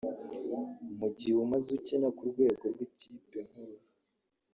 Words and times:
Mu 0.99 1.07
gihe 1.17 1.35
umaze 1.45 1.69
ukina 1.77 2.07
ku 2.17 2.23
rwego 2.31 2.63
rw’ikipe 2.73 3.39
nkuru 3.47 3.75